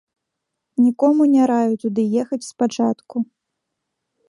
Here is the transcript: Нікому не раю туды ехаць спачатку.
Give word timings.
Нікому 0.85 1.27
не 1.33 1.43
раю 1.51 1.73
туды 1.85 2.03
ехаць 2.23 2.41
спачатку. 2.51 3.15